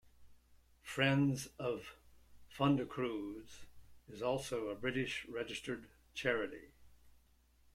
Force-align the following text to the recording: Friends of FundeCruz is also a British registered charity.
Friends 0.81 1.49
of 1.59 1.93
FundeCruz 2.57 3.65
is 4.09 4.23
also 4.23 4.69
a 4.69 4.75
British 4.75 5.27
registered 5.29 5.89
charity. 6.15 6.71